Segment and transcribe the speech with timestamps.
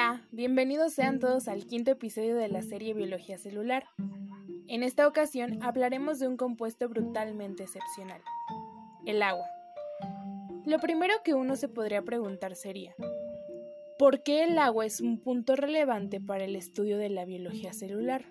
[0.00, 3.84] Hola, bienvenidos sean todos al quinto episodio de la serie Biología Celular.
[4.66, 8.22] En esta ocasión hablaremos de un compuesto brutalmente excepcional,
[9.04, 9.44] el agua.
[10.64, 12.94] Lo primero que uno se podría preguntar sería,
[13.98, 18.24] ¿por qué el agua es un punto relevante para el estudio de la biología celular?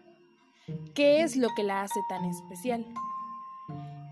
[0.95, 2.83] ¿Qué es lo que la hace tan especial?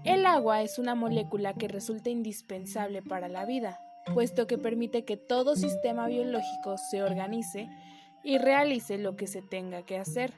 [0.06, 3.80] El agua es una molécula que resulta indispensable para la vida,
[4.14, 7.70] puesto que permite que todo sistema biológico se organice
[8.24, 10.34] y realice lo que se tenga que hacer.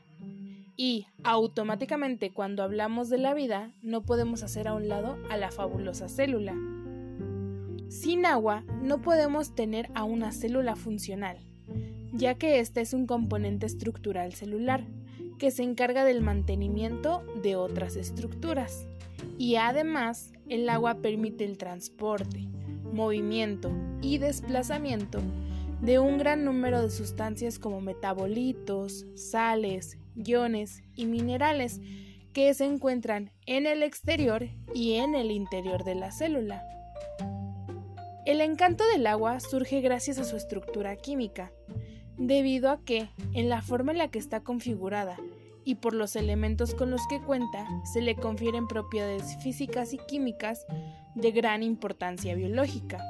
[0.75, 5.51] Y automáticamente cuando hablamos de la vida no podemos hacer a un lado a la
[5.51, 6.55] fabulosa célula.
[7.89, 11.37] Sin agua no podemos tener a una célula funcional,
[12.13, 14.85] ya que ésta es un componente estructural celular
[15.39, 18.85] que se encarga del mantenimiento de otras estructuras.
[19.37, 22.47] Y además, el agua permite el transporte,
[22.93, 23.71] movimiento
[24.01, 25.19] y desplazamiento
[25.81, 31.79] de un gran número de sustancias como metabolitos, sales, iones y minerales
[32.33, 36.63] que se encuentran en el exterior y en el interior de la célula.
[38.25, 41.51] El encanto del agua surge gracias a su estructura química,
[42.17, 45.17] debido a que, en la forma en la que está configurada
[45.63, 50.65] y por los elementos con los que cuenta, se le confieren propiedades físicas y químicas
[51.21, 53.03] de gran importancia biológica.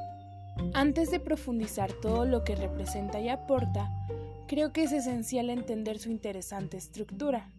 [0.73, 3.89] Antes de profundizar todo lo que representa y aporta,
[4.47, 7.49] creo que es esencial entender su interesante estructura.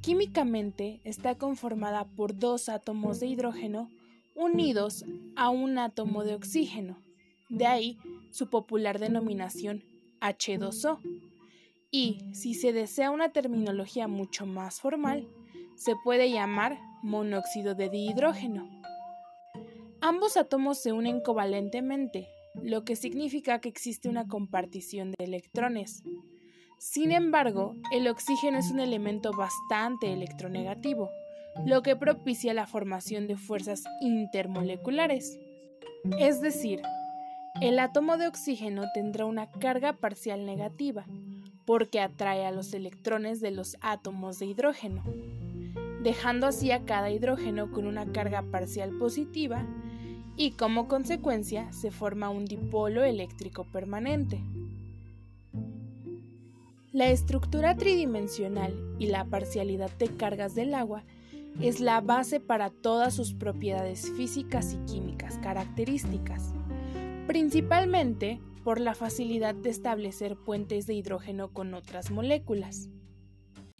[0.00, 3.90] Químicamente está conformada por dos átomos de hidrógeno
[4.34, 5.04] unidos
[5.36, 6.98] a un átomo de oxígeno,
[7.48, 7.98] de ahí
[8.30, 9.82] su popular denominación
[10.20, 10.98] H2O.
[11.90, 15.28] Y, si se desea una terminología mucho más formal,
[15.76, 18.83] se puede llamar monóxido de dihidrógeno.
[20.06, 22.28] Ambos átomos se unen covalentemente,
[22.62, 26.02] lo que significa que existe una compartición de electrones.
[26.78, 31.08] Sin embargo, el oxígeno es un elemento bastante electronegativo,
[31.64, 35.38] lo que propicia la formación de fuerzas intermoleculares.
[36.18, 36.82] Es decir,
[37.62, 41.06] el átomo de oxígeno tendrá una carga parcial negativa,
[41.64, 45.02] porque atrae a los electrones de los átomos de hidrógeno,
[46.02, 49.66] dejando así a cada hidrógeno con una carga parcial positiva
[50.36, 54.40] y como consecuencia se forma un dipolo eléctrico permanente.
[56.92, 61.02] La estructura tridimensional y la parcialidad de cargas del agua
[61.60, 66.52] es la base para todas sus propiedades físicas y químicas características,
[67.26, 72.88] principalmente por la facilidad de establecer puentes de hidrógeno con otras moléculas.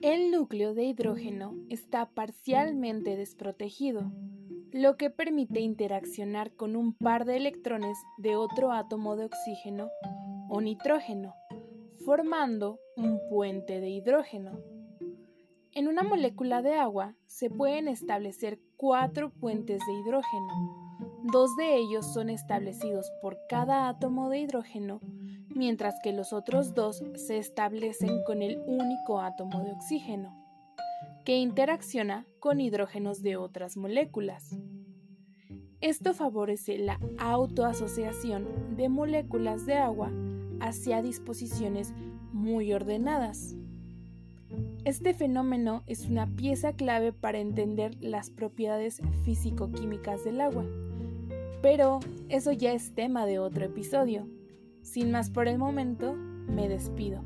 [0.01, 4.13] El núcleo de hidrógeno está parcialmente desprotegido,
[4.75, 9.89] lo que permite interaccionar con un par de electrones de otro átomo de oxígeno
[10.49, 11.37] o nitrógeno,
[12.05, 14.59] formando un puente de hidrógeno.
[15.71, 20.99] En una molécula de agua se pueden establecer cuatro puentes de hidrógeno.
[21.23, 24.99] Dos de ellos son establecidos por cada átomo de hidrógeno,
[25.55, 30.44] mientras que los otros dos se establecen con el único átomo de oxígeno
[31.25, 34.57] que interacciona con hidrógenos de otras moléculas.
[35.81, 40.11] Esto favorece la autoasociación de moléculas de agua
[40.61, 41.93] hacia disposiciones
[42.33, 43.55] muy ordenadas.
[44.85, 50.65] Este fenómeno es una pieza clave para entender las propiedades físico-químicas del agua,
[51.63, 54.29] pero eso ya es tema de otro episodio.
[54.83, 57.23] Sin más por el momento, me despido.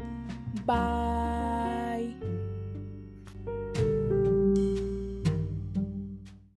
[0.64, 1.77] Bye.